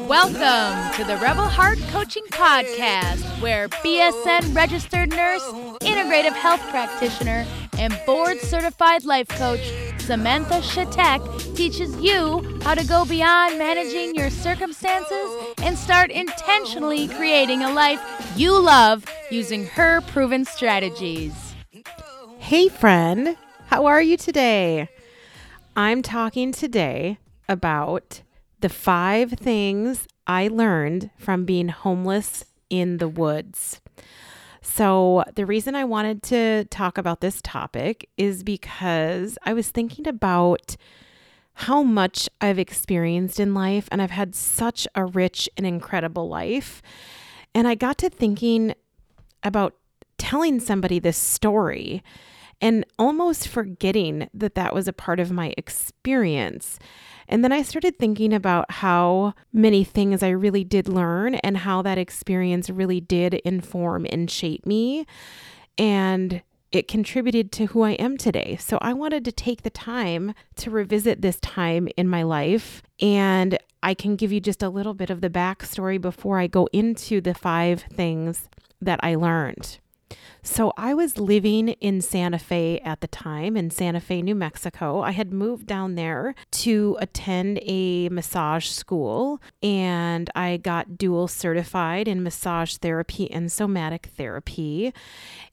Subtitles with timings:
[0.07, 5.43] Welcome to the Rebel Heart Coaching Podcast, where BSN registered nurse,
[5.81, 7.45] integrative health practitioner,
[7.77, 14.31] and board certified life coach Samantha Shatek teaches you how to go beyond managing your
[14.31, 18.01] circumstances and start intentionally creating a life
[18.37, 21.33] you love using her proven strategies.
[22.39, 23.37] Hey, friend,
[23.73, 24.87] how are you today?
[25.75, 27.17] I'm talking today
[27.49, 28.21] about
[28.61, 33.81] the five things I learned from being homeless in the woods.
[34.61, 40.07] So, the reason I wanted to talk about this topic is because I was thinking
[40.07, 40.77] about
[41.55, 46.83] how much I've experienced in life, and I've had such a rich and incredible life.
[47.55, 48.75] And I got to thinking
[49.43, 49.75] about
[50.19, 52.03] telling somebody this story
[52.63, 56.79] and almost forgetting that that was a part of my experience.
[57.29, 61.83] And then I started thinking about how many things I really did learn and how
[61.83, 65.07] that experience really did inform and shape me.
[65.77, 68.57] And it contributed to who I am today.
[68.61, 72.83] So I wanted to take the time to revisit this time in my life.
[73.01, 76.69] And I can give you just a little bit of the backstory before I go
[76.73, 78.49] into the five things
[78.81, 79.79] that I learned.
[80.45, 85.01] So I was living in Santa Fe at the time, in Santa Fe, New Mexico.
[85.01, 92.09] I had moved down there to attend a massage school, and I got dual certified
[92.09, 94.93] in massage therapy and somatic therapy.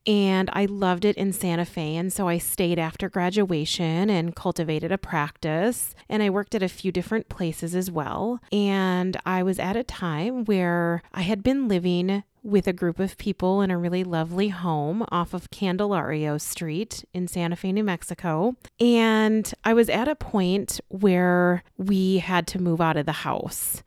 [0.08, 1.96] And I loved it in Santa Fe.
[1.96, 5.94] And so I stayed after graduation and cultivated a practice.
[6.08, 8.40] And I worked at a few different places as well.
[8.52, 13.18] And I was at a time where I had been living with a group of
[13.18, 18.56] people in a really lovely home off of Candelario Street in Santa Fe, New Mexico.
[18.80, 23.84] And I was at a point where we had to move out of the house.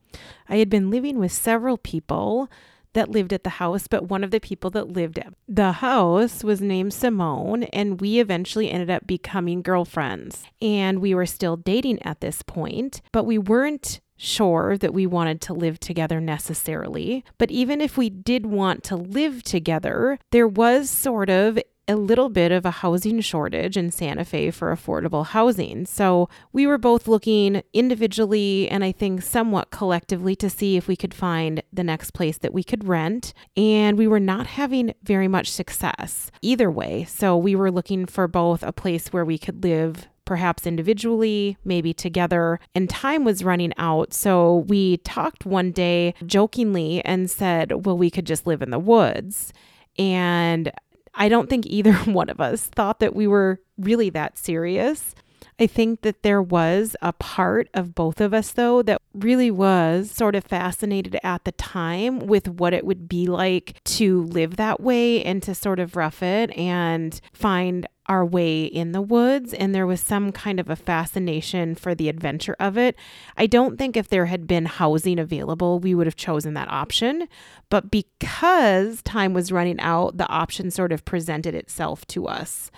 [0.49, 2.51] I had been living with several people
[2.95, 6.45] that lived at the house, but one of the people that lived at the house
[6.45, 10.45] was named Simone, and we eventually ended up becoming girlfriends.
[10.61, 15.41] And we were still dating at this point, but we weren't sure that we wanted
[15.41, 17.25] to live together necessarily.
[17.39, 21.59] But even if we did want to live together, there was sort of
[21.89, 25.85] a little bit of a housing shortage in Santa Fe for affordable housing.
[25.85, 30.97] So we were both looking individually and I think somewhat collectively to see if we
[30.97, 33.35] could find the next place that we could rent.
[33.57, 37.05] And we were not having very much success either way.
[37.05, 41.93] So we were looking for both a place where we could live perhaps individually, maybe
[41.93, 44.15] together, and time was running out.
[44.15, 48.79] So we talked one day jokingly and said, well, we could just live in the
[48.79, 49.53] woods.
[49.99, 50.71] And
[51.15, 55.15] I don't think either one of us thought that we were really that serious.
[55.59, 60.11] I think that there was a part of both of us, though, that really was
[60.11, 64.81] sort of fascinated at the time with what it would be like to live that
[64.81, 69.75] way and to sort of rough it and find our way in the woods and
[69.75, 72.97] there was some kind of a fascination for the adventure of it.
[73.37, 77.29] I don't think if there had been housing available, we would have chosen that option.
[77.71, 82.71] But because time was running out, the option sort of presented itself to us.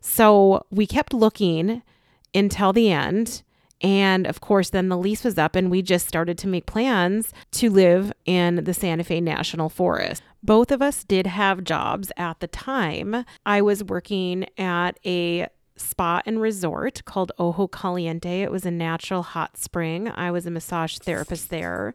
[0.00, 1.82] So we kept looking
[2.34, 3.42] until the end.
[3.80, 7.32] And of course, then the lease was up, and we just started to make plans
[7.52, 10.22] to live in the Santa Fe National Forest.
[10.42, 13.24] Both of us did have jobs at the time.
[13.46, 18.42] I was working at a spa and resort called Ojo Caliente.
[18.42, 20.08] It was a natural hot spring.
[20.08, 21.94] I was a massage therapist there,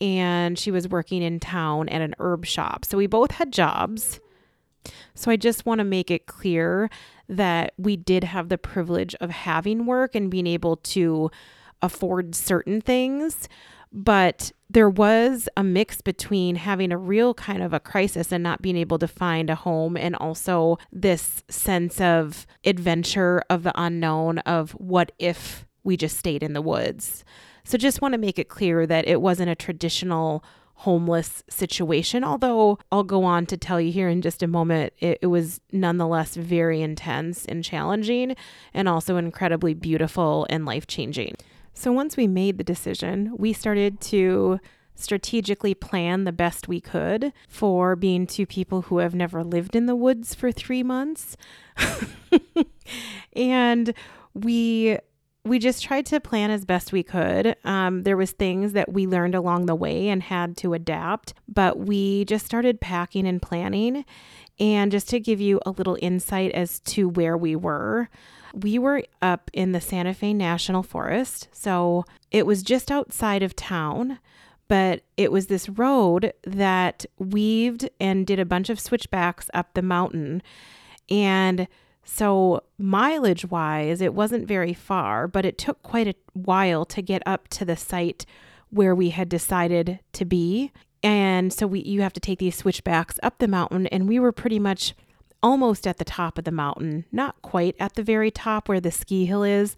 [0.00, 2.84] and she was working in town at an herb shop.
[2.84, 4.20] So we both had jobs.
[5.14, 6.90] So I just want to make it clear
[7.28, 11.30] that we did have the privilege of having work and being able to
[11.80, 13.48] afford certain things.
[13.92, 18.62] But there was a mix between having a real kind of a crisis and not
[18.62, 24.38] being able to find a home, and also this sense of adventure of the unknown
[24.40, 27.22] of what if we just stayed in the woods.
[27.64, 30.42] So, just want to make it clear that it wasn't a traditional
[30.82, 35.18] homeless situation, although I'll go on to tell you here in just a moment, it,
[35.22, 38.34] it was nonetheless very intense and challenging,
[38.74, 41.36] and also incredibly beautiful and life changing.
[41.72, 44.58] So once we made the decision, we started to
[44.96, 49.86] strategically plan the best we could for being two people who have never lived in
[49.86, 51.36] the woods for three months.
[53.36, 53.94] and
[54.34, 54.98] we
[55.44, 57.56] we just tried to plan as best we could.
[57.64, 61.78] Um, there was things that we learned along the way and had to adapt, but
[61.78, 64.04] we just started packing and planning.
[64.60, 68.08] And just to give you a little insight as to where we were,
[68.54, 73.56] We were up in the Santa Fe National Forest, so it was just outside of
[73.56, 74.18] town,
[74.68, 79.82] but it was this road that weaved and did a bunch of switchbacks up the
[79.82, 80.42] mountain.
[81.08, 81.66] And
[82.04, 87.22] so, mileage wise, it wasn't very far, but it took quite a while to get
[87.24, 88.26] up to the site
[88.70, 90.72] where we had decided to be.
[91.02, 94.32] And so we you have to take these switchbacks up the mountain and we were
[94.32, 94.94] pretty much
[95.42, 98.92] almost at the top of the mountain, not quite at the very top where the
[98.92, 99.76] ski hill is,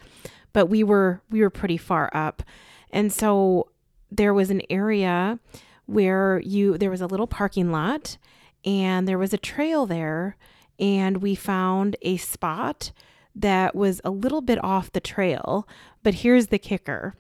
[0.53, 2.43] but we were we were pretty far up.
[2.91, 3.69] And so
[4.11, 5.39] there was an area
[5.87, 8.17] where you there was a little parking lot
[8.65, 10.37] and there was a trail there
[10.79, 12.93] and we found a spot
[13.35, 15.67] that was a little bit off the trail,
[16.03, 17.15] but here's the kicker.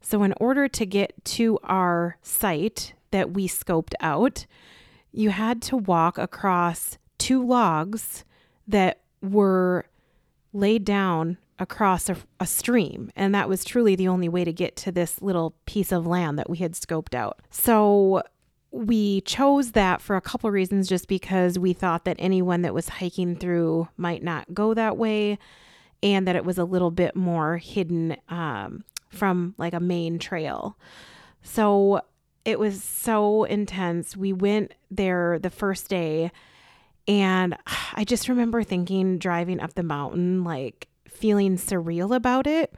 [0.00, 4.46] So in order to get to our site that we scoped out,
[5.12, 8.24] you had to walk across two logs
[8.68, 9.86] that were
[10.52, 13.10] laid down across a, a, stream.
[13.16, 16.38] And that was truly the only way to get to this little piece of land
[16.38, 17.40] that we had scoped out.
[17.50, 18.22] So
[18.76, 22.88] we chose that for a couple reasons just because we thought that anyone that was
[22.88, 25.38] hiking through might not go that way
[26.02, 30.76] and that it was a little bit more hidden um, from like a main trail.
[31.42, 32.02] So
[32.44, 34.16] it was so intense.
[34.16, 36.30] We went there the first day
[37.08, 37.56] and
[37.94, 42.74] I just remember thinking driving up the mountain, like feeling surreal about it.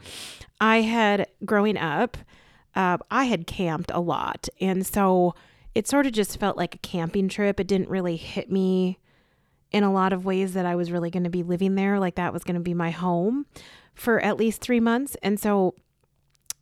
[0.60, 2.16] I had, growing up,
[2.76, 4.48] uh, I had camped a lot.
[4.60, 5.34] And so
[5.78, 7.60] it sort of just felt like a camping trip.
[7.60, 8.98] It didn't really hit me
[9.70, 12.00] in a lot of ways that I was really going to be living there.
[12.00, 13.46] Like that was going to be my home
[13.94, 15.16] for at least three months.
[15.22, 15.76] And so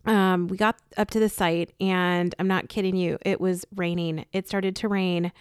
[0.04, 4.26] um, we got up to the site, and I'm not kidding you, it was raining.
[4.34, 5.32] It started to rain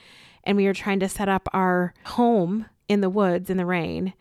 [0.45, 4.13] and we were trying to set up our home in the woods in the rain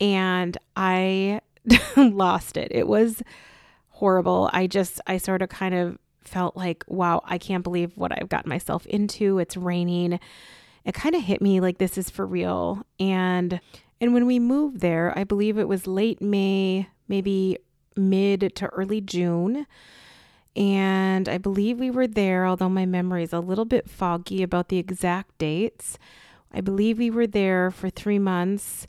[0.00, 1.42] and I
[1.96, 2.72] lost it.
[2.72, 3.22] It was
[3.90, 4.50] horrible.
[4.52, 8.28] I just I sort of kind of felt like, wow, I can't believe what I've
[8.28, 9.38] gotten myself into.
[9.38, 10.18] It's raining.
[10.84, 12.84] It kind of hit me like this is for real.
[13.00, 13.60] And
[14.00, 17.58] and when we moved there, I believe it was late May, maybe
[17.96, 19.66] mid to early June.
[20.54, 24.68] And I believe we were there, although my memory is a little bit foggy about
[24.68, 25.98] the exact dates.
[26.52, 28.86] I believe we were there for three months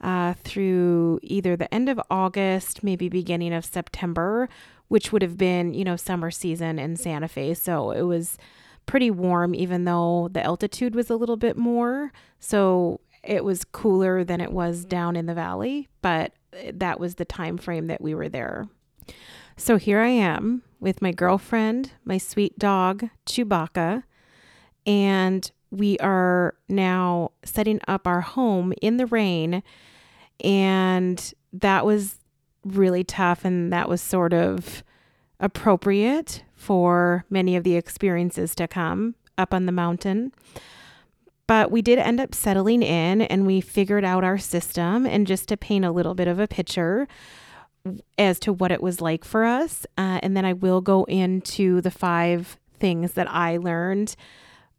[0.00, 4.48] uh, through either the end of August, maybe beginning of September,
[4.88, 7.54] which would have been, you know, summer season in Santa Fe.
[7.54, 8.38] So it was
[8.86, 12.12] pretty warm, even though the altitude was a little bit more.
[12.40, 14.88] So it was cooler than it was mm-hmm.
[14.88, 16.32] down in the valley, but
[16.72, 18.68] that was the time frame that we were there.
[19.56, 24.04] So here I am with my girlfriend, my sweet dog, Chewbacca,
[24.86, 29.62] and we are now setting up our home in the rain.
[30.42, 32.17] And that was
[32.76, 34.82] really tough, and that was sort of
[35.40, 40.32] appropriate for many of the experiences to come up on the mountain.
[41.46, 45.06] But we did end up settling in and we figured out our system.
[45.06, 47.08] And just to paint a little bit of a picture,
[48.18, 49.86] as to what it was like for us.
[49.96, 54.14] Uh, and then I will go into the five things that I learned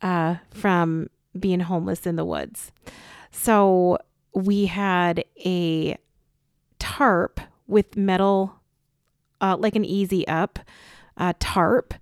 [0.02, 2.72] uh, from being homeless in the woods.
[3.32, 3.98] So
[4.34, 5.98] we had a
[6.78, 8.60] tarp with metal,
[9.40, 10.60] uh, like an easy up
[11.18, 11.94] uh, tarp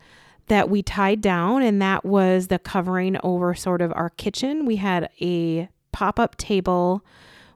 [0.47, 4.65] that we tied down, and that was the covering over sort of our kitchen.
[4.65, 7.03] We had a pop up table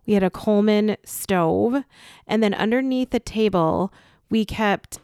[0.05, 1.83] we had a Coleman stove,
[2.27, 3.93] and then underneath the table,
[4.29, 4.99] we kept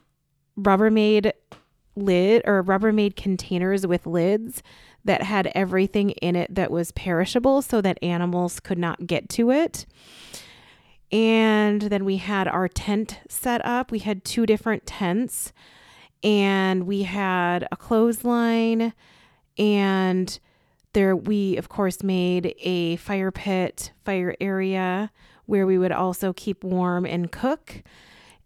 [0.60, 1.32] Rubbermaid
[1.96, 4.62] lid or Rubbermaid containers with lids
[5.06, 9.52] that had everything in it that was perishable so that animals could not get to
[9.52, 9.86] it.
[11.12, 13.92] And then we had our tent set up.
[13.92, 15.54] We had two different tents
[16.24, 18.94] and we had a clothesline
[19.58, 20.40] and
[20.94, 25.12] there, we of course made a fire pit, fire area
[25.46, 27.84] where we would also keep warm and cook.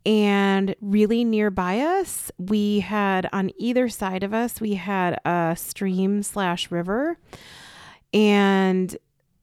[0.05, 6.23] And really nearby us, we had on either side of us, we had a stream
[6.23, 7.17] slash river.
[8.13, 8.97] And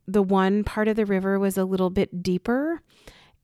[0.09, 2.81] the one part of the river was a little bit deeper.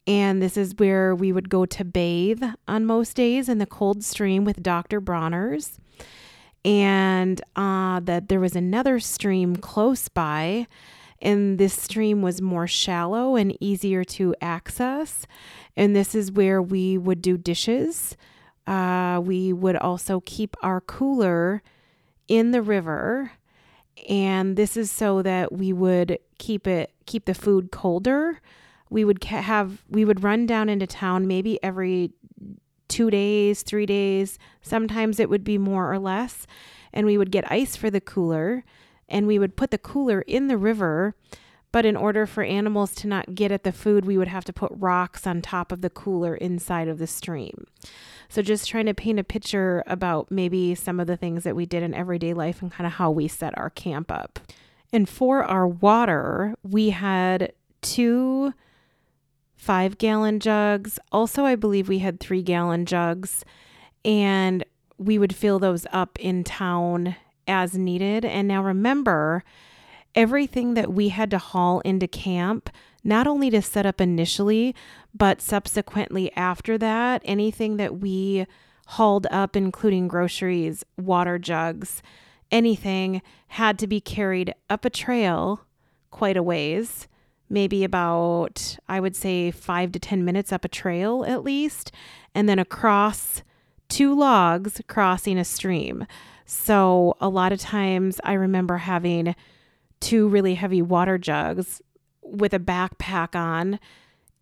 [0.06, 4.02] And this is where we would go to bathe on most days in the cold
[4.04, 5.00] stream with Dr.
[5.00, 5.78] Bronner's
[6.64, 10.66] and uh, that there was another stream close by,
[11.20, 15.26] and this stream was more shallow and easier to access.
[15.76, 18.16] And this is where we would do dishes.
[18.66, 21.62] Uh, we would also keep our cooler
[22.28, 23.32] in the river,
[24.08, 28.40] and this is so that we would keep it keep the food colder
[28.90, 32.12] we would have we would run down into town maybe every
[32.88, 34.38] 2 days, 3 days.
[34.62, 36.46] Sometimes it would be more or less
[36.92, 38.64] and we would get ice for the cooler
[39.08, 41.16] and we would put the cooler in the river
[41.74, 44.52] but in order for animals to not get at the food, we would have to
[44.52, 47.66] put rocks on top of the cooler inside of the stream.
[48.28, 51.66] So, just trying to paint a picture about maybe some of the things that we
[51.66, 54.38] did in everyday life and kind of how we set our camp up.
[54.92, 57.52] And for our water, we had
[57.82, 58.54] two
[59.56, 61.00] five gallon jugs.
[61.10, 63.44] Also, I believe we had three gallon jugs,
[64.04, 64.64] and
[64.96, 67.16] we would fill those up in town
[67.48, 68.24] as needed.
[68.24, 69.42] And now remember,
[70.14, 72.70] everything that we had to haul into camp,
[73.02, 74.74] not only to set up initially,
[75.14, 78.46] but subsequently after that, anything that we
[78.86, 82.02] hauled up, including groceries, water jugs,
[82.50, 85.60] anything, had to be carried up a trail
[86.10, 87.08] quite a ways,
[87.48, 91.92] maybe about, I would say, five to 10 minutes up a trail at least,
[92.34, 93.42] and then across
[93.88, 96.06] two logs crossing a stream.
[96.46, 99.34] So a lot of times I remember having
[100.04, 101.80] two really heavy water jugs
[102.22, 103.80] with a backpack on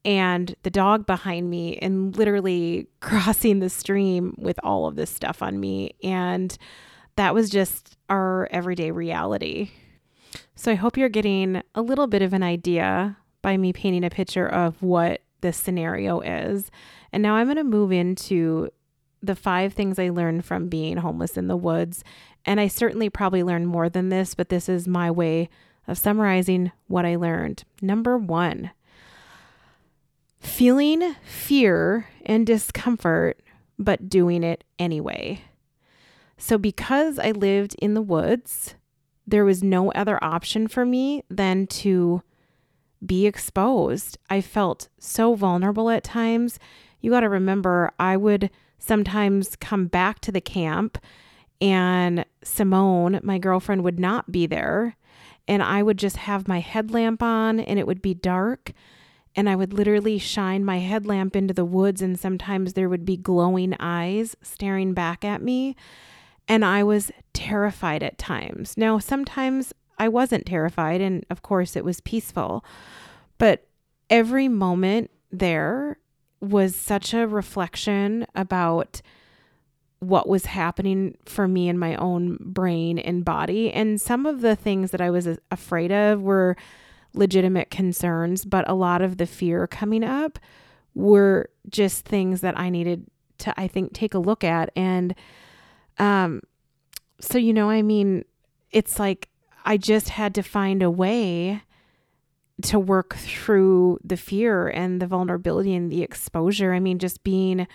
[0.04, 5.40] and the dog behind me and literally crossing the stream with all of this stuff
[5.40, 5.94] on me.
[6.02, 6.56] And
[7.14, 9.70] that was just our everyday reality.
[10.56, 14.10] So I hope you're getting a little bit of an idea by me painting a
[14.10, 16.70] picture of what this scenario is.
[17.12, 18.70] And now I'm going to move into
[19.22, 22.02] the five things I learned from being homeless in the woods.
[22.44, 25.48] And I certainly probably learned more than this, but this is my way
[25.86, 27.64] of summarizing what I learned.
[27.80, 28.70] Number one,
[30.38, 33.40] feeling fear and discomfort,
[33.78, 35.42] but doing it anyway.
[36.36, 38.74] So, because I lived in the woods,
[39.26, 42.22] there was no other option for me than to
[43.04, 44.18] be exposed.
[44.28, 46.58] I felt so vulnerable at times.
[47.00, 50.98] You got to remember, I would sometimes come back to the camp
[51.62, 54.96] and Simone, my girlfriend, would not be there.
[55.46, 58.72] And I would just have my headlamp on and it would be dark.
[59.36, 63.16] And I would literally shine my headlamp into the woods, and sometimes there would be
[63.16, 65.74] glowing eyes staring back at me.
[66.46, 68.76] And I was terrified at times.
[68.76, 72.62] Now, sometimes I wasn't terrified, and of course, it was peaceful.
[73.38, 73.68] But
[74.10, 75.98] every moment there
[76.40, 79.00] was such a reflection about
[80.02, 83.72] what was happening for me in my own brain and body.
[83.72, 86.56] And some of the things that I was afraid of were
[87.14, 90.40] legitimate concerns, but a lot of the fear coming up
[90.92, 93.06] were just things that I needed
[93.38, 94.70] to, I think, take a look at.
[94.74, 95.14] And
[95.98, 96.42] um,
[97.20, 98.24] so, you know, I mean,
[98.72, 99.28] it's like
[99.64, 101.62] I just had to find a way
[102.62, 106.74] to work through the fear and the vulnerability and the exposure.
[106.74, 107.68] I mean, just being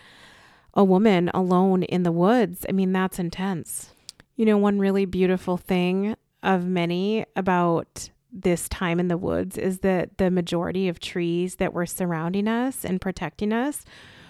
[0.78, 3.90] a woman alone in the woods, I mean, that's intense.
[4.36, 9.80] You know, one really beautiful thing of many about this time in the woods is
[9.80, 13.84] that the majority of trees that were surrounding us and protecting us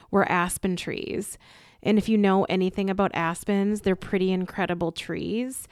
[0.09, 1.37] were aspen trees.
[1.83, 5.67] And if you know anything about aspens, they're pretty incredible trees.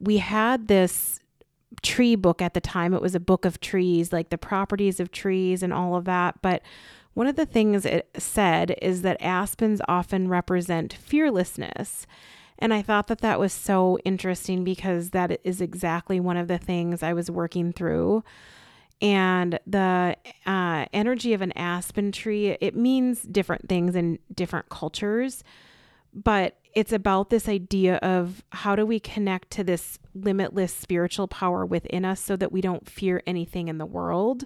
[0.00, 1.20] We had this
[1.82, 2.94] tree book at the time.
[2.94, 6.40] It was a book of trees, like the properties of trees and all of that.
[6.40, 6.62] But
[7.14, 12.06] one of the things it said is that aspens often represent fearlessness.
[12.58, 16.58] And I thought that that was so interesting because that is exactly one of the
[16.58, 18.22] things I was working through.
[19.00, 20.16] And the
[20.46, 25.42] uh, energy of an aspen tree, it means different things in different cultures,
[26.12, 31.64] but it's about this idea of how do we connect to this limitless spiritual power
[31.66, 34.44] within us so that we don't fear anything in the world.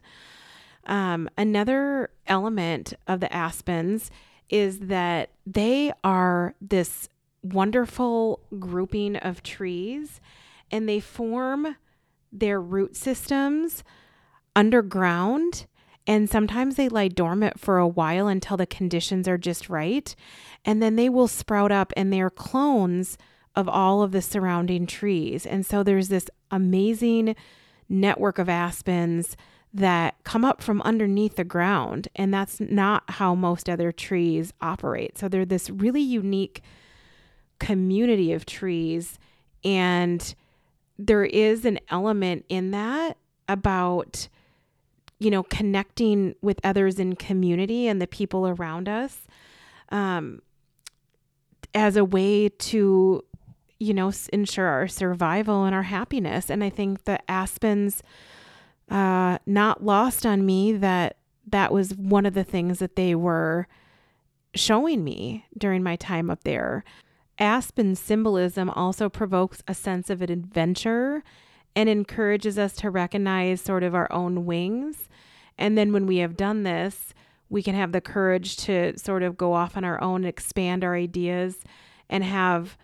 [0.88, 4.11] Um, another element of the aspens
[4.49, 7.09] is that they are this
[7.42, 10.21] wonderful grouping of trees
[10.71, 11.76] and they form
[12.33, 13.85] their root systems
[14.57, 15.66] underground
[16.09, 20.16] and sometimes they lie dormant for a while until the conditions are just right.
[20.64, 23.18] And then they will sprout up and they're clones
[23.54, 25.45] of all of the surrounding trees.
[25.45, 27.37] And so there's this amazing
[27.90, 29.37] network of aspens
[29.73, 32.09] that come up from underneath the ground.
[32.17, 35.19] And that's not how most other trees operate.
[35.19, 36.63] So they're this really unique
[37.59, 39.19] community of trees.
[39.65, 40.35] And
[40.99, 44.29] there is an element in that about
[45.19, 49.27] you know, connecting with others in community and the people around us
[49.91, 50.41] um,
[51.75, 53.25] as a way to,
[53.81, 56.51] you know, ensure our survival and our happiness.
[56.51, 58.03] And I think the aspens,
[58.90, 61.16] uh, not lost on me that
[61.47, 63.66] that was one of the things that they were
[64.54, 66.85] showing me during my time up there.
[67.38, 71.23] Aspen symbolism also provokes a sense of an adventure
[71.76, 75.09] and encourages us to recognize sort of our own wings.
[75.57, 77.14] And then when we have done this,
[77.49, 80.95] we can have the courage to sort of go off on our own, expand our
[80.95, 81.59] ideas,
[82.11, 82.76] and have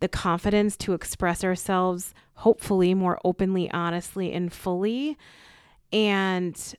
[0.00, 5.16] the confidence to express ourselves, hopefully, more openly, honestly, and fully.
[5.92, 6.74] And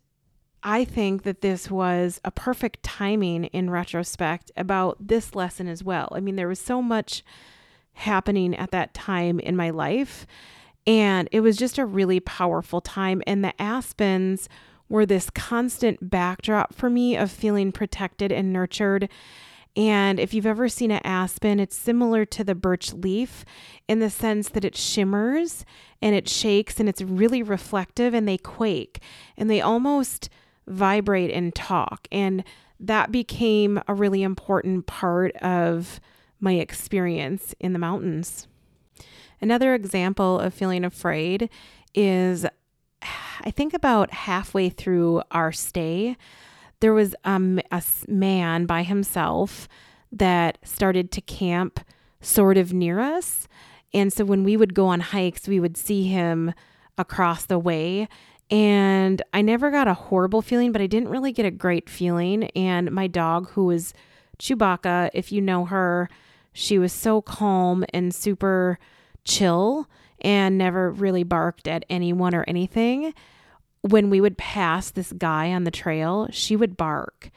[0.63, 6.09] I think that this was a perfect timing in retrospect about this lesson as well.
[6.11, 7.23] I mean, there was so much
[7.93, 10.25] happening at that time in my life,
[10.87, 13.21] and it was just a really powerful time.
[13.25, 14.47] And the Aspens
[14.87, 19.09] were this constant backdrop for me of feeling protected and nurtured.
[19.75, 23.45] And if you've ever seen an aspen, it's similar to the birch leaf
[23.87, 25.65] in the sense that it shimmers
[26.01, 29.01] and it shakes and it's really reflective and they quake
[29.37, 30.29] and they almost
[30.67, 32.07] vibrate and talk.
[32.11, 32.43] And
[32.79, 36.01] that became a really important part of
[36.39, 38.47] my experience in the mountains.
[39.39, 41.49] Another example of feeling afraid
[41.93, 42.45] is
[43.43, 46.17] I think about halfway through our stay,
[46.81, 47.39] there was a
[48.07, 49.67] man by himself
[50.11, 51.79] that started to camp
[52.19, 53.47] sort of near us.
[53.93, 56.53] And so when we would go on hikes, we would see him
[56.97, 58.07] across the way.
[58.49, 62.45] And I never got a horrible feeling, but I didn't really get a great feeling.
[62.55, 63.93] And my dog, who was
[64.39, 66.09] Chewbacca, if you know her,
[66.51, 68.77] she was so calm and super
[69.23, 69.87] chill
[70.19, 73.13] and never really barked at anyone or anything.
[73.81, 77.31] When we would pass this guy on the trail, she would bark.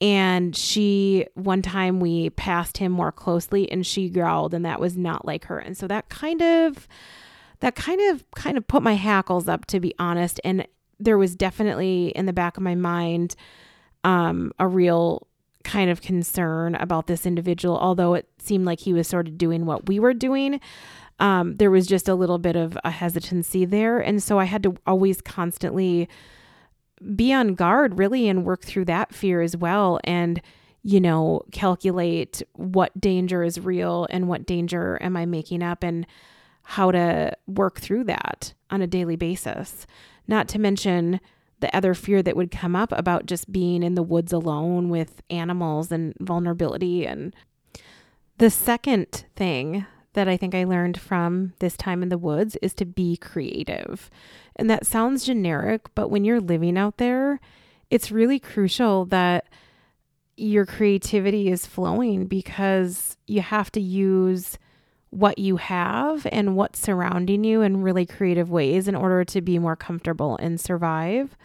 [0.00, 4.96] And she, one time we passed him more closely and she growled, and that was
[4.96, 5.58] not like her.
[5.58, 6.86] And so that kind of,
[7.60, 10.40] that kind of, kind of put my hackles up, to be honest.
[10.44, 10.66] And
[11.00, 13.36] there was definitely in the back of my mind
[14.04, 15.26] um, a real
[15.64, 19.66] kind of concern about this individual, although it seemed like he was sort of doing
[19.66, 20.60] what we were doing
[21.18, 23.98] um, there was just a little bit of a hesitancy there.
[23.98, 26.08] And so I had to always constantly
[27.14, 30.00] be on guard, really, and work through that fear as well.
[30.04, 30.40] And,
[30.82, 36.06] you know, calculate what danger is real and what danger am I making up and
[36.62, 39.86] how to work through that on a daily basis.
[40.26, 41.20] Not to mention,
[41.60, 45.22] the other fear that would come up about just being in the woods alone with
[45.30, 47.06] animals and vulnerability.
[47.06, 47.34] And
[48.38, 52.74] the second thing that I think I learned from this time in the woods is
[52.74, 54.10] to be creative.
[54.56, 57.38] And that sounds generic, but when you're living out there,
[57.90, 59.46] it's really crucial that
[60.36, 64.58] your creativity is flowing because you have to use
[65.10, 69.58] what you have and what's surrounding you in really creative ways in order to be
[69.58, 71.36] more comfortable and survive.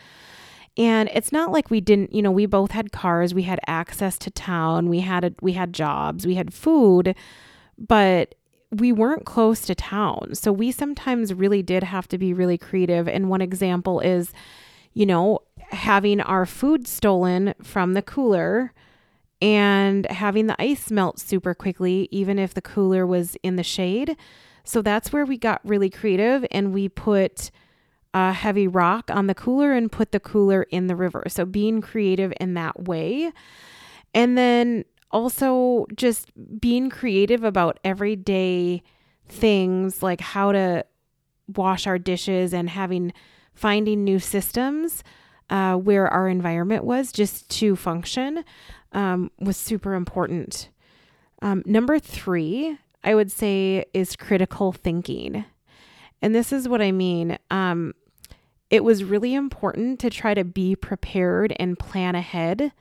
[0.78, 4.18] And it's not like we didn't, you know, we both had cars, we had access
[4.20, 7.16] to town, we had a, we had jobs, we had food,
[7.78, 8.36] but
[8.72, 10.34] we weren't close to town.
[10.34, 13.08] So we sometimes really did have to be really creative.
[13.08, 14.34] And one example is,
[14.94, 15.40] you know,
[15.72, 18.74] having our food stolen from the cooler
[19.42, 24.16] and having the ice melt super quickly, even if the cooler was in the shade.
[24.64, 27.52] So that's where we got really creative and we put
[28.14, 31.24] a heavy rock on the cooler and put the cooler in the river.
[31.28, 33.32] So being creative in that way.
[34.14, 38.84] And then also just being creative about everyday
[39.28, 40.86] things like how to
[41.56, 43.14] wash our dishes and having
[43.54, 45.04] finding new systems
[45.50, 48.44] uh, where our environment was just to function
[48.94, 50.70] um, was super important.
[51.42, 55.46] Um, number three, I would say, is critical thinking.
[56.22, 57.38] And this is what I mean.
[57.50, 57.94] Um,
[58.70, 62.72] it was really important to try to be prepared and plan ahead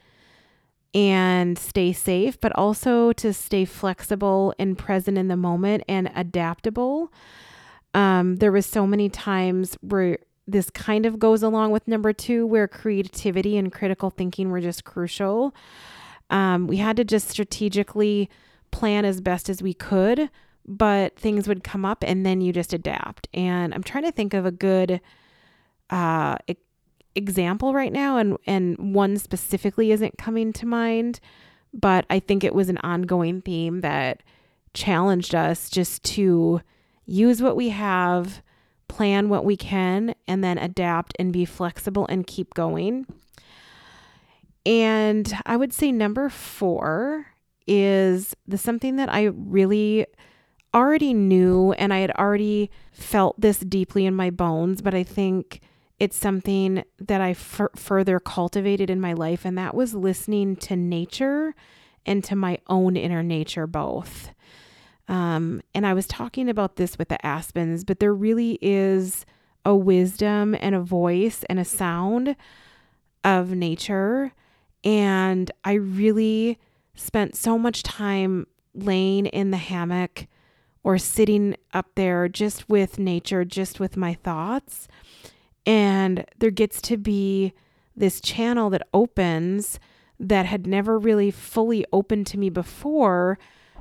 [0.95, 7.13] and stay safe, but also to stay flexible and present in the moment and adaptable.
[7.95, 12.47] Um, there was so many times where this kind of goes along with number two,
[12.47, 15.55] where creativity and critical thinking were just crucial.
[16.29, 18.29] Um, we had to just strategically
[18.71, 20.31] plan as best as we could,
[20.67, 23.29] but things would come up and then you just adapt.
[23.33, 25.01] And I'm trying to think of a good
[25.91, 26.37] uh,
[27.15, 31.19] example right now and and one specifically isn't coming to mind
[31.75, 34.23] but i think it was an ongoing theme that
[34.75, 36.61] challenged us just to
[37.07, 38.43] use what we have
[38.91, 43.07] plan what we can and then adapt and be flexible and keep going.
[44.67, 47.27] And i would say number 4
[47.67, 50.07] is the something that i really
[50.75, 55.61] already knew and i had already felt this deeply in my bones but i think
[56.01, 60.75] it's something that I f- further cultivated in my life, and that was listening to
[60.75, 61.55] nature
[62.07, 64.31] and to my own inner nature both.
[65.09, 69.27] Um, and I was talking about this with the Aspens, but there really is
[69.65, 72.35] a wisdom and a voice and a sound
[73.23, 74.33] of nature.
[74.83, 76.59] And I really
[76.95, 80.27] spent so much time laying in the hammock
[80.83, 84.89] or sitting up there just with nature, just with my thoughts.
[85.67, 87.53] And there gets to be
[87.97, 89.79] this channel that opens
[90.19, 93.39] that had never really fully opened to me before,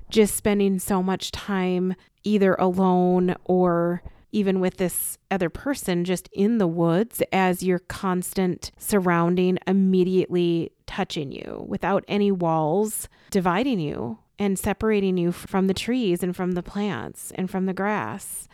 [0.09, 6.59] just spending so much time either alone or even with this other person just in
[6.59, 14.57] the woods as your constant surrounding immediately touching you without any walls dividing you and
[14.57, 18.47] separating you from the trees and from the plants and from the grass.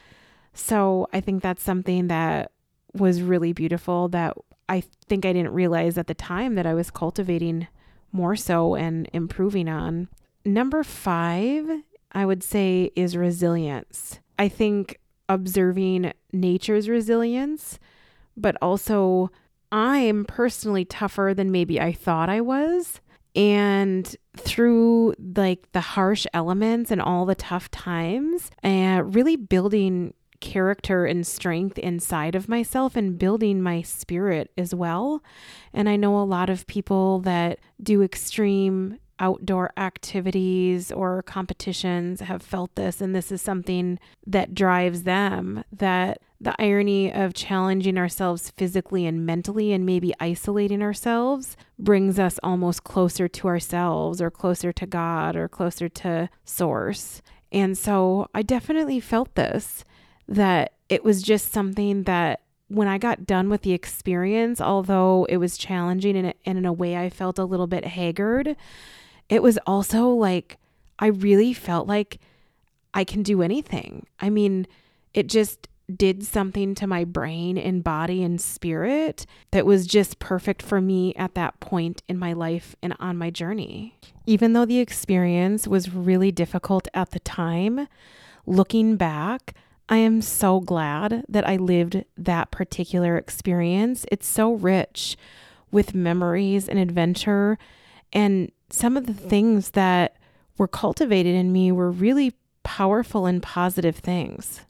[0.53, 2.51] So I think that's something that
[2.95, 4.35] was really beautiful that
[4.67, 7.67] I think I didn't realize at the time that I was cultivating
[8.11, 10.07] more so and improving on.
[10.43, 11.69] Number five,
[12.11, 14.19] I would say, is resilience.
[14.39, 17.79] I think observing nature's resilience,
[18.37, 19.31] but also
[19.71, 23.01] I'm personally tougher than maybe I thought I was.
[23.35, 30.13] And through like the harsh elements and all the tough times, and really building
[30.45, 35.23] character and strength inside of myself and building my spirit as well.
[35.73, 42.43] And I know a lot of people that do extreme outdoor activities or competitions have
[42.43, 45.63] felt this, and this is something that drives them.
[45.71, 52.39] That the irony of challenging ourselves physically and mentally and maybe isolating ourselves brings us
[52.43, 57.23] almost closer to ourselves or closer to God or closer to Source.
[57.51, 59.83] And so I definitely felt this
[60.27, 65.37] that it was just something that when I got done with the experience, although it
[65.37, 68.55] was challenging and, and in a way I felt a little bit haggard,
[69.29, 70.57] it was also like
[70.97, 72.19] I really felt like
[72.93, 74.05] I can do anything.
[74.19, 74.65] I mean,
[75.13, 80.61] it just did something to my brain and body and spirit that was just perfect
[80.61, 83.95] for me at that point in my life and on my journey.
[84.25, 87.87] Even though the experience was really difficult at the time,
[88.47, 89.53] looking back,
[89.87, 94.05] I am so glad that I lived that particular experience.
[94.11, 95.15] It's so rich
[95.71, 97.57] with memories and adventure
[98.13, 99.29] and some of the mm.
[99.29, 100.15] things that
[100.57, 104.61] were cultivated in me were really powerful and positive things.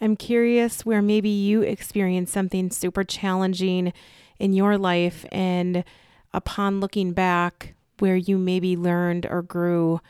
[0.00, 3.92] I'm curious where maybe you experienced something super challenging
[4.38, 5.84] in your life, and
[6.32, 10.00] upon looking back, where you maybe learned or grew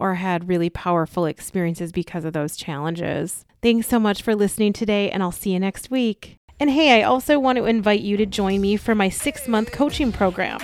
[0.00, 3.44] or had really powerful experiences because of those challenges.
[3.62, 6.36] Thanks so much for listening today, and I'll see you next week.
[6.58, 9.70] And hey, I also want to invite you to join me for my six month
[9.72, 10.58] coaching program.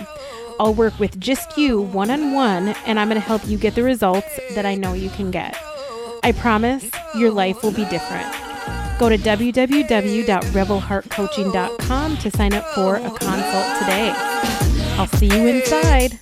[0.58, 3.74] I'll work with just you one on one, and I'm going to help you get
[3.74, 5.54] the results that I know you can get.
[6.22, 8.26] I promise your life will be different.
[8.98, 14.14] Go to www.rebelheartcoaching.com to sign up for a consult today.
[14.96, 16.18] I'll see you inside.